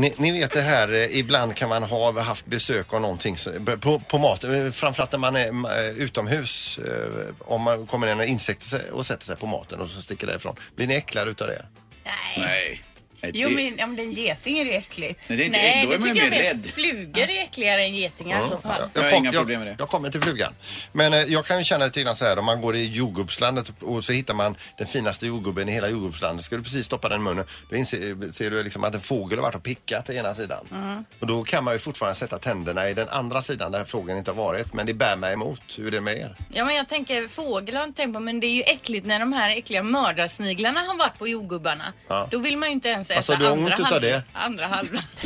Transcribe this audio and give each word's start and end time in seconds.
Ni, 0.00 0.14
ni 0.18 0.32
vet 0.32 0.52
det 0.52 0.60
här, 0.60 0.92
eh, 0.92 1.18
ibland 1.18 1.56
kan 1.56 1.68
man 1.68 1.82
ha 1.82 2.20
haft 2.20 2.46
besök 2.46 2.94
av 2.94 3.00
någonting 3.00 3.36
så- 3.38 3.50
på, 3.80 3.98
på 4.00 4.18
mat, 4.18 4.44
eh, 4.44 4.70
framförallt 4.70 5.12
när 5.12 5.18
man 5.18 5.36
är 5.36 5.48
eh, 5.78 5.88
utomhus. 5.88 6.78
eh, 6.78 7.34
Om 7.38 7.62
man 7.62 7.86
kommer 7.86 8.06
in 8.06 8.20
en 8.20 8.28
insekt 8.28 8.62
sig- 8.66 8.90
och 8.90 9.06
sätter 9.06 9.24
sig 9.26 9.36
på 9.36 9.46
maten 9.46 9.80
och 9.80 9.88
så 9.90 10.02
sticker 10.02 10.26
därifrån. 10.26 10.56
Blir 10.76 10.86
ni 10.86 10.94
äcklade 10.94 11.30
utav 11.30 11.48
det? 11.48 11.66
Nej. 12.04 12.46
Nej, 12.46 12.82
Jo, 13.22 13.48
det- 13.48 13.54
men 13.76 13.84
om 13.90 13.96
det 13.96 14.02
är 14.02 14.04
en 14.04 14.12
geting 14.12 14.58
är 14.58 14.64
det 14.64 14.76
äckligt. 14.76 15.20
Nej, 15.28 15.36
det 15.36 15.42
är 15.44 15.46
inte 15.46 15.58
Nej, 15.58 15.80
ägg. 15.82 15.88
Då 15.88 15.92
är 15.94 15.98
man 15.98 16.08
ju 16.08 16.14
tycker 16.14 16.30
mer 16.30 16.36
jag 16.42 16.44
rädd. 16.54 16.66
flugor 16.74 17.22
är 17.22 17.42
äckligare 17.42 17.82
än 17.84 17.94
getingar 17.94 18.44
i 18.46 18.48
så 18.48 18.58
fall. 18.58 18.90
Jag 18.94 19.02
har 19.02 19.10
kom- 19.10 19.18
inga 19.18 19.32
problem 19.32 19.58
med 19.60 19.66
det. 19.66 19.70
Jag, 19.70 19.80
jag 19.80 19.88
kommer 19.88 20.10
till 20.10 20.20
flugan. 20.20 20.52
Men 20.92 21.12
eh, 21.12 21.18
jag 21.20 21.44
kan 21.44 21.58
ju 21.58 21.64
känna 21.64 21.84
lite 21.84 22.02
grann 22.02 22.16
så 22.16 22.24
här 22.24 22.38
om 22.38 22.44
man 22.44 22.60
går 22.60 22.76
i 22.76 22.84
jordgubbslandet 22.86 23.72
och 23.80 24.04
så 24.04 24.12
hittar 24.12 24.34
man 24.34 24.56
den 24.78 24.86
finaste 24.86 25.26
jordgubben 25.26 25.68
i 25.68 25.72
hela 25.72 25.88
jordgubbslandet. 25.88 26.44
Ska 26.44 26.56
du 26.56 26.62
precis 26.62 26.86
stoppa 26.86 27.08
den 27.08 27.20
i 27.20 27.24
munnen 27.24 27.44
då 27.70 27.76
inser, 27.76 28.32
ser 28.32 28.50
du 28.50 28.62
liksom 28.62 28.84
att 28.84 28.94
en 28.94 29.00
fågel 29.00 29.38
har 29.38 29.42
varit 29.42 29.54
och 29.56 29.62
pickat 29.62 30.10
i 30.10 30.16
ena 30.16 30.34
sidan. 30.34 30.66
Mm. 30.72 31.04
Och 31.20 31.26
då 31.26 31.44
kan 31.44 31.64
man 31.64 31.74
ju 31.74 31.78
fortfarande 31.78 32.18
sätta 32.18 32.38
tänderna 32.38 32.88
i 32.90 32.94
den 32.94 33.08
andra 33.08 33.42
sidan 33.42 33.72
där 33.72 33.84
fågeln 33.84 34.18
inte 34.18 34.30
har 34.30 34.36
varit. 34.36 34.72
Men 34.72 34.86
det 34.86 34.94
bär 34.94 35.16
mig 35.16 35.32
emot. 35.32 35.60
Hur 35.78 35.86
är 35.86 35.90
det 35.90 36.00
med 36.00 36.14
er? 36.18 36.36
Ja 36.52 36.64
men 36.64 36.76
jag 36.76 36.88
tänker 36.88 37.28
fågel 37.28 37.74
har 37.74 37.82
jag 37.82 37.88
inte 37.88 38.02
tänkt 38.02 38.14
på 38.14 38.20
men 38.20 38.40
det 38.40 38.46
är 38.46 38.50
ju 38.54 38.62
äckligt 38.62 39.06
när 39.06 39.18
de 39.20 39.32
här 39.32 39.50
äckliga 39.50 39.82
mördarsniglarna 39.82 40.80
har 40.80 40.96
varit 40.98 41.18
på 41.18 41.28
jordgubbarna. 41.28 41.92
Ja. 42.08 42.28
Då 42.30 42.38
vill 42.38 42.56
man 42.56 42.68
ju 42.68 42.72
inte 42.72 42.88
ens 42.88 43.09
äta 43.10 43.16
Alltså, 43.16 43.36
du 43.36 43.44
har 43.44 43.52
andra, 43.52 43.64
ont 43.64 43.80
utav 43.80 43.86
halv- 43.92 44.00
det? 44.02 44.22
andra 44.32 44.66
halvan. 44.66 45.02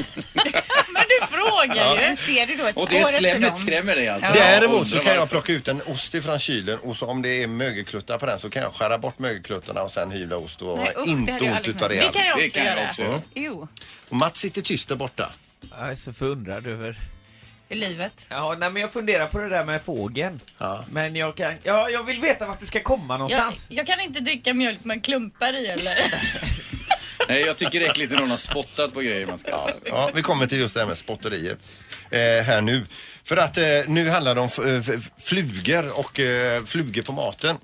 men 0.94 1.04
du 1.08 1.26
frågar 1.26 1.96
Men 1.96 2.10
ju. 2.10 2.16
ser 2.16 2.46
du 2.46 2.54
då 2.56 2.66
ett 2.66 2.76
Och 2.76 2.82
spår 2.82 2.90
det 2.90 2.98
efter 2.98 3.18
slemmet 3.18 3.48
dem? 3.48 3.56
skrämmer 3.56 3.96
dig 3.96 4.08
alltså? 4.08 4.32
Däremot 4.32 4.78
så 4.78 4.84
undrar 4.84 5.00
kan 5.00 5.12
jag 5.12 5.18
varför. 5.20 5.30
plocka 5.36 5.52
ut 5.52 5.68
en 5.68 5.82
ost 5.82 6.14
ifrån 6.14 6.38
kylen 6.38 6.78
och 6.78 6.96
så 6.96 7.06
om 7.06 7.22
det 7.22 7.42
är 7.42 7.46
mögelkluttar 7.46 8.18
på 8.18 8.26
den 8.26 8.40
så 8.40 8.50
kan 8.50 8.62
jag 8.62 8.72
skära 8.72 8.98
bort 8.98 9.18
mögelkluttarna 9.18 9.82
och 9.82 9.90
sen 9.92 10.10
hyvla 10.10 10.36
ost 10.36 10.62
och 10.62 10.78
Nej, 10.78 10.92
ha 10.94 11.00
usch, 11.02 11.06
det 11.06 11.10
inte 11.12 11.32
jag 11.32 11.42
ont 11.42 11.56
aldrig 11.56 11.74
utav 11.76 11.88
det. 11.88 11.94
Det 11.94 12.00
kan 12.12 12.26
jag 12.26 12.38
Det 12.38 12.44
också 12.44 12.54
kan 12.58 12.66
jag 12.66 12.76
göra. 12.76 12.88
också 12.88 13.02
göra. 13.02 13.20
Jo, 13.34 13.68
Och 14.08 14.16
Mats 14.16 14.38
sitter 14.40 14.60
tyst 14.62 14.88
där 14.88 14.96
borta. 14.96 15.30
Jag 15.78 15.90
är 15.90 15.94
så 15.94 16.12
förundrad 16.12 16.66
över... 16.66 16.96
i 17.68 17.74
livet. 17.74 18.26
Ja, 18.30 18.56
nej 18.58 18.70
men 18.70 18.82
jag 18.82 18.92
funderar 18.92 19.26
på 19.26 19.38
det 19.38 19.48
där 19.48 19.64
med 19.64 19.82
fågeln. 19.82 20.40
Ja. 20.58 20.84
Men 20.90 21.16
jag 21.16 21.36
kan... 21.36 21.54
Ja, 21.62 21.88
jag 21.88 22.02
vill 22.04 22.20
veta 22.20 22.46
vart 22.46 22.60
du 22.60 22.66
ska 22.66 22.80
komma 22.80 23.14
Jag, 23.14 23.18
någonstans. 23.18 23.66
jag 23.70 23.86
kan 23.86 24.00
inte 24.00 24.20
dricka 24.20 24.54
mjölk 24.54 24.84
med 24.84 25.04
klumpar 25.04 25.52
i 25.52 25.66
eller? 25.66 25.96
Nej, 27.28 27.40
jag 27.42 27.56
tycker 27.56 27.80
det 27.80 27.86
är 27.86 27.90
äckligt 27.90 28.12
när 28.12 28.18
någon 28.18 28.30
har 28.30 28.36
spottat 28.36 28.94
på 28.94 29.00
grejer 29.00 29.26
man 29.26 29.38
ska 29.38 29.50
Ja, 29.50 29.70
ja, 29.84 30.10
vi 30.14 30.22
kommer 30.22 30.46
till 30.46 30.58
just 30.58 30.74
det 30.74 30.80
här 30.80 30.86
med 30.88 30.98
spotteriet 30.98 31.58
eh, 32.10 32.18
här 32.20 32.60
nu. 32.60 32.86
För 33.24 33.36
att 33.36 33.58
eh, 33.58 33.64
nu 33.86 34.08
handlar 34.08 34.34
det 34.34 34.40
om 34.40 34.48
eh, 34.66 35.00
flugor 35.22 35.98
och 35.98 36.20
eh, 36.20 36.64
flugor 36.64 37.02
på 37.02 37.12
maten. 37.12 37.56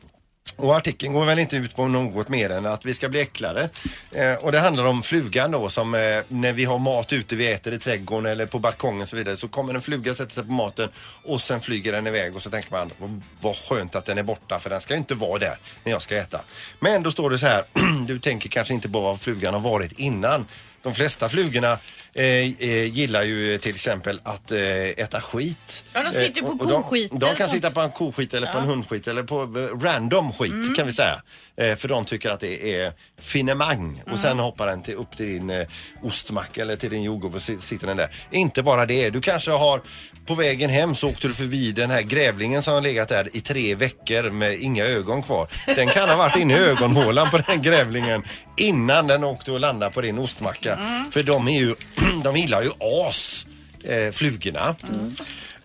Och 0.63 0.77
artikeln 0.77 1.13
går 1.13 1.25
väl 1.25 1.39
inte 1.39 1.57
ut 1.57 1.77
på 1.77 1.89
något 1.89 2.29
mer 2.29 2.51
än 2.51 2.67
att 2.67 2.85
vi 2.85 2.95
ska 2.95 3.09
bli 3.09 3.21
äcklade. 3.21 3.71
Eh, 4.11 4.35
och 4.35 4.53
det 4.53 4.59
handlar 4.59 4.85
om 4.85 5.03
flugan 5.03 5.51
då 5.51 5.69
som 5.69 5.95
eh, 5.95 6.01
när 6.29 6.53
vi 6.53 6.65
har 6.65 6.79
mat 6.79 7.13
ute, 7.13 7.37
vi 7.37 7.53
äter 7.53 7.73
i 7.73 7.79
trädgården 7.79 8.33
eller 8.33 8.47
på 8.47 8.59
balkongen 8.59 9.03
och 9.03 9.09
så 9.09 9.17
vidare. 9.17 9.37
Så 9.37 9.49
kommer 9.49 9.75
en 9.75 9.83
fluga 9.83 10.15
sätta 10.15 10.31
sig 10.31 10.45
på 10.45 10.53
maten 10.53 10.89
och 11.25 11.43
sen 11.43 11.61
flyger 11.61 11.93
den 11.93 12.07
iväg 12.07 12.37
och 12.37 12.43
så 12.43 12.51
tänker 12.51 12.71
man 12.71 12.91
vad, 12.99 13.23
vad 13.41 13.57
skönt 13.57 13.95
att 13.95 14.05
den 14.05 14.19
är 14.19 14.23
borta 14.23 14.59
för 14.59 14.71
den 14.71 14.81
ska 14.81 14.97
inte 14.97 15.15
vara 15.15 15.39
där 15.39 15.59
när 15.85 15.93
jag 15.93 16.03
ska 16.03 16.17
äta. 16.17 16.41
Men 16.81 17.03
då 17.03 17.11
står 17.11 17.31
det 17.31 17.39
så 17.39 17.47
här, 17.47 17.65
du 18.07 18.19
tänker 18.19 18.49
kanske 18.49 18.75
inte 18.75 18.89
på 18.89 19.01
var 19.01 19.17
flugan 19.17 19.55
har 19.55 19.61
varit 19.61 19.93
innan. 19.93 20.47
De 20.83 20.95
flesta 20.95 21.29
flugorna 21.29 21.79
eh, 22.15 22.25
eh, 22.25 22.85
gillar 22.85 23.23
ju 23.23 23.59
till 23.59 23.75
exempel 23.75 24.21
att 24.23 24.53
eh, 24.53 24.61
äta 24.89 25.21
skit. 25.21 25.85
Ja, 25.93 26.03
de 26.03 26.13
sitter 26.13 26.41
Eh, 26.43 26.47
på 26.47 26.53
och- 26.53 26.69
de- 26.69 26.83
koskit 26.83 27.11
De, 27.11 27.17
eller 27.27 27.35
kan 27.37 27.47
sånt. 27.47 27.57
sitta 27.57 27.71
på 27.71 27.81
en 27.81 27.91
koskit 27.91 28.35
eller 28.35 28.53
på 28.53 28.59
en 28.59 28.65
hundskit 28.65 29.09
eller 29.09 29.23
på 29.23 29.43
eh, 29.43 29.79
random 29.85 30.33
skit 30.33 30.53
Mm. 30.53 30.75
kan 30.75 30.87
vi 30.87 30.93
säga. 30.93 31.23
Eh, 31.57 31.77
för 31.77 31.89
de 31.89 32.05
tycker 32.05 32.31
att 32.31 32.41
det 32.41 32.75
är 32.81 32.93
finemang. 33.21 34.03
Och 34.13 34.19
sen 34.19 34.39
hoppar 34.39 34.67
den 34.67 34.83
till, 34.83 34.95
upp 34.95 35.17
till 35.17 35.27
din 35.27 35.51
eh, 35.51 35.67
ostmacka 36.03 36.63
eller 36.63 36.77
till 36.77 36.91
din 36.91 37.03
jordgubb 37.03 37.35
och 37.35 37.43
si- 37.43 37.59
sitter 37.61 37.87
den 37.87 37.97
där. 37.97 38.15
Inte 38.31 38.63
bara 38.63 38.87
det, 38.87 39.11
du 39.11 39.21
kanske 39.21 39.51
har 39.51 39.81
på 40.27 40.35
vägen 40.35 40.71
hem 40.71 40.95
så 40.95 41.09
åkte 41.11 41.29
du 41.29 41.35
förbi 41.35 41.73
den 41.73 41.91
här 41.91 42.03
grävlingen 42.03 42.63
som 42.63 42.75
har 42.75 42.81
legat 42.81 43.09
där 43.09 43.37
i 43.37 43.41
tre 43.41 43.75
veckor 43.75 44.31
med 44.31 44.55
inga 44.61 44.85
ögon 44.85 45.23
kvar. 45.23 45.49
Den 45.67 45.87
kan 45.89 46.09
ha 46.09 46.17
varit 46.17 46.37
inne 46.37 46.55
i 46.55 46.59
ögonhålan 46.59 47.31
på 47.31 47.39
den 47.39 47.63
grävlingen 47.63 48.23
innan 48.57 49.07
den 49.07 49.25
åkte 49.25 49.53
och 49.53 49.61
landade 49.61 49.93
på 49.93 50.01
din 50.01 50.19
ostmacka. 50.19 50.79
För 51.11 51.23
de 51.23 51.49
är 51.49 51.61
ju, 51.61 51.75
de 52.25 52.37
gillar 52.37 52.63
ju 52.63 52.71
as, 53.09 53.47
eh, 53.85 54.11
flugorna. 54.13 54.77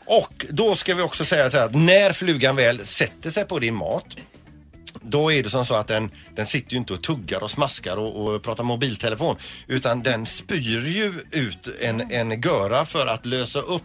Och 0.05 0.45
då 0.49 0.75
ska 0.75 0.95
vi 0.95 1.01
också 1.01 1.25
säga 1.25 1.51
så 1.51 1.57
här 1.57 1.65
att 1.65 1.75
när 1.75 2.13
flugan 2.13 2.55
väl 2.55 2.87
sätter 2.87 3.29
sig 3.29 3.45
på 3.45 3.59
din 3.59 3.75
mat 3.75 4.05
då 5.01 5.31
är 5.31 5.43
det 5.43 5.49
som 5.49 5.65
så 5.65 5.75
att 5.75 5.87
den, 5.87 6.11
den 6.35 6.45
sitter 6.45 6.71
ju 6.71 6.77
inte 6.77 6.93
och 6.93 7.03
tuggar 7.03 7.43
och 7.43 7.51
smaskar 7.51 7.97
och, 7.97 8.25
och 8.27 8.43
pratar 8.43 8.63
mobiltelefon 8.63 9.37
utan 9.67 10.03
den 10.03 10.25
spyr 10.25 10.85
ju 10.87 11.13
ut 11.31 11.69
en, 11.81 12.11
en 12.11 12.41
göra 12.41 12.85
för 12.85 13.07
att 13.07 13.25
lösa 13.25 13.59
upp 13.59 13.83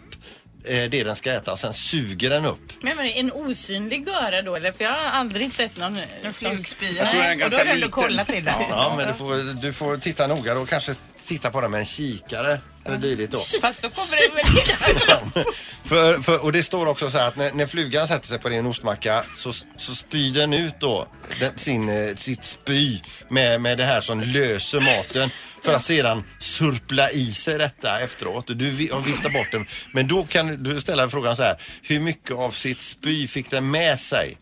eh, 0.64 0.90
det 0.90 1.04
den 1.04 1.16
ska 1.16 1.32
äta 1.32 1.52
och 1.52 1.58
sen 1.58 1.74
suger 1.74 2.30
den 2.30 2.44
upp. 2.46 2.72
Men 2.82 2.96
vad 2.96 3.06
är 3.06 3.08
det, 3.10 3.20
en 3.20 3.32
osynlig 3.32 4.06
göra 4.08 4.42
då 4.42 4.56
eller? 4.56 4.72
För 4.72 4.84
jag 4.84 4.90
har 4.90 4.98
aldrig 4.98 5.52
sett 5.52 5.76
någon... 5.76 5.96
En 5.98 6.06
som- 6.22 6.32
flugspya. 6.32 6.88
Jag 6.92 7.10
tror 7.10 7.22
den 7.22 7.40
är 7.40 7.44
Och 7.44 7.50
då 7.50 7.56
ganska 7.56 7.58
har 7.58 7.64
du 7.64 7.70
ändå 7.70 7.86
liten. 7.86 7.90
kollat 7.90 8.26
på 8.26 8.32
det 8.32 8.40
där. 8.40 8.66
Ja, 8.70 8.94
men 8.96 9.08
du 9.08 9.14
får, 9.14 9.62
du 9.62 9.72
får 9.72 9.96
titta 9.96 10.26
noga 10.26 10.58
och 10.58 10.68
kanske 10.68 10.94
titta 11.30 11.50
på 11.50 11.60
den 11.60 11.70
med 11.70 11.80
en 11.80 11.86
kikare 11.86 12.60
eller 12.84 12.96
dylikt 12.98 13.32
då. 13.32 13.38
Fast 13.38 13.82
då 13.82 13.90
kommer 13.90 14.16
det 14.16 14.34
väl 14.34 15.44
för, 15.84 16.22
för, 16.22 16.44
och 16.44 16.52
det 16.52 16.62
står 16.62 16.86
också 16.86 17.10
så 17.10 17.18
här 17.18 17.28
att 17.28 17.36
när, 17.36 17.52
när 17.52 17.66
flugan 17.66 18.08
sätter 18.08 18.26
sig 18.26 18.38
på 18.38 18.48
din 18.48 18.66
ostmacka 18.66 19.24
så, 19.36 19.52
så 19.76 19.94
spyr 19.94 20.32
den 20.34 20.52
ut 20.52 20.74
då 20.80 21.06
den, 21.40 21.58
sin, 21.58 21.88
eh, 21.88 22.14
sitt 22.16 22.44
spy 22.44 23.00
med, 23.28 23.60
med 23.60 23.78
det 23.78 23.84
här 23.84 24.00
som 24.00 24.20
löser 24.20 24.80
maten 24.80 25.30
för 25.64 25.74
att 25.74 25.84
sedan 25.84 26.24
surpla 26.38 27.10
i 27.10 27.32
sig 27.32 27.58
detta 27.58 28.00
efteråt. 28.00 28.44
Du 28.46 28.70
vi- 28.70 28.90
har 28.92 29.00
viftat 29.00 29.32
bort 29.32 29.48
den. 29.52 29.66
Men 29.92 30.08
då 30.08 30.24
kan 30.24 30.62
du 30.62 30.80
ställa 30.80 31.08
frågan 31.08 31.36
så 31.36 31.42
här. 31.42 31.56
Hur 31.82 32.00
mycket 32.00 32.36
av 32.36 32.50
sitt 32.50 32.80
spy 32.80 33.28
fick 33.28 33.50
den 33.50 33.70
med 33.70 34.00
sig? 34.00 34.36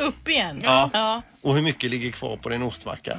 Upp 0.00 0.28
igen. 0.28 0.60
Ja. 0.64 0.90
ja. 0.92 1.22
Och 1.42 1.54
hur 1.54 1.62
mycket 1.62 1.90
ligger 1.90 2.10
kvar 2.10 2.36
på 2.36 2.48
din 2.48 2.62
ostmacka? 2.62 3.18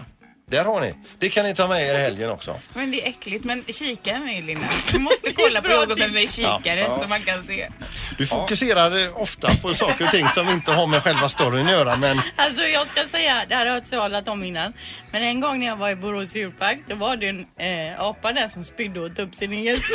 Där 0.52 0.66
har 0.66 0.82
ni. 0.82 0.94
Det 1.20 1.30
kan 1.30 1.46
ni 1.46 1.56
ta 1.56 1.68
med 1.68 1.82
er 1.82 1.94
i 1.94 1.98
helgen 1.98 2.30
också. 2.30 2.60
Men 2.74 2.92
det 2.92 3.06
är 3.06 3.10
äckligt. 3.10 3.44
Men 3.46 3.64
kika 3.64 4.20
mig 4.20 4.42
Linda. 4.42 4.68
Du 4.92 5.00
måste 5.00 5.32
kolla 5.34 5.62
på 5.62 5.72
jordgubben 5.72 6.14
med 6.14 6.30
kikare 6.32 6.86
så 7.02 7.08
man 7.08 7.22
kan 7.22 7.44
se. 7.48 7.70
Du 8.18 8.28
fokuserar 8.28 9.04
eh, 9.06 9.22
ofta 9.22 9.56
på 9.56 9.74
saker 9.74 10.06
och 10.06 10.12
ting 10.12 10.28
som 10.28 10.50
inte 10.50 10.72
har 10.72 10.88
med 10.88 11.04
själva 11.04 11.30
storyn 11.30 11.66
att 11.66 11.72
göra 11.72 11.98
men 11.98 12.22
Alltså 12.36 12.62
jag 12.64 12.88
ska 12.88 13.08
säga, 13.08 13.46
det 13.50 13.56
här 13.56 13.66
har 13.66 13.74
jag 13.74 13.90
talat 13.90 14.28
om 14.28 14.44
innan. 14.44 14.74
Men 15.12 15.24
en 15.24 15.40
gång 15.42 15.60
när 15.60 15.68
jag 15.68 15.76
var 15.76 15.90
i 15.90 15.96
Borås 15.96 16.36
djurpark 16.36 16.80
då 16.88 16.96
var 16.96 17.16
det 17.16 17.28
en 17.28 17.46
eh, 17.92 18.02
apa 18.02 18.34
där 18.34 18.50
som 18.50 18.64
spydde 18.64 19.00
och 19.00 19.16
tog 19.16 19.28
upp 19.28 19.36
sin 19.36 19.54
egen. 19.54 19.78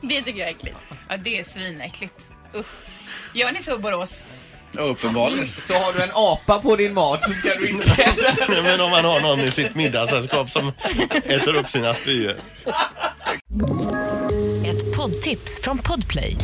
Det 0.00 0.22
tycker 0.22 0.40
jag 0.40 0.48
är 0.48 0.52
äckligt. 0.54 0.76
Ja, 1.08 1.16
det 1.16 1.38
är 1.38 1.44
svinäckligt. 1.44 2.20
Usch. 2.54 2.66
Gör 3.34 3.52
ni 3.52 3.62
så 3.62 3.74
i 3.74 3.78
Borås? 3.78 4.22
Ja, 4.76 4.82
uppenbarligen. 4.82 5.48
Så 5.48 5.72
har 5.72 5.92
du 5.92 6.02
en 6.02 6.10
apa 6.14 6.58
på 6.58 6.76
din 6.76 6.94
mat 6.94 7.24
så 7.24 7.32
ska 7.32 7.48
du 7.54 7.68
inte 7.68 8.02
äta. 8.02 8.48
Men 8.62 8.80
om 8.80 8.90
man 8.90 9.04
har 9.04 9.20
någon 9.20 9.40
i 9.40 9.50
sitt 9.50 9.74
middagssällskap 9.74 10.50
som 10.50 10.72
äter 11.24 11.54
upp 11.54 11.68
sina 11.68 11.94
spyor. 11.94 12.34
Ett 14.66 14.96
poddtips 14.96 15.60
från 15.62 15.78
Podplay. 15.78 16.36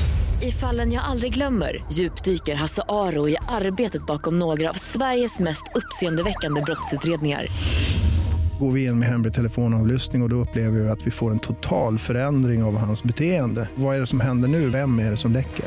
I 0.43 0.53
fallen 0.53 0.93
jag 0.93 1.05
aldrig 1.05 1.35
glömmer 1.35 1.85
djupdyker 1.93 2.55
Hasse 2.55 2.83
Aro 2.89 3.29
i 3.29 3.37
arbetet 3.49 4.07
bakom 4.07 4.39
några 4.39 4.71
av 4.71 4.75
Sveriges 4.75 5.39
mest 5.39 5.65
uppseendeväckande 5.75 6.61
brottsutredningar. 6.61 7.47
Går 8.61 8.73
vi 8.73 8.85
in 8.85 8.99
med 8.99 9.09
hemlig 9.09 9.35
telefonavlyssning 9.35 10.23
och, 10.23 10.27
och 10.27 10.31
då 10.31 10.37
upplever 10.37 10.79
vi 10.79 10.89
att 10.89 11.07
vi 11.07 11.11
får 11.11 11.31
en 11.31 11.39
total 11.39 11.99
förändring 11.99 12.63
av 12.63 12.79
hans 12.79 13.03
beteende. 13.03 13.69
Vad 13.75 13.97
är 13.97 14.01
det 14.01 14.07
som 14.07 14.21
händer 14.21 14.49
nu? 14.49 14.69
Vem 14.71 14.99
är 14.99 15.11
det 15.11 15.17
som 15.17 15.33
läcker? 15.33 15.67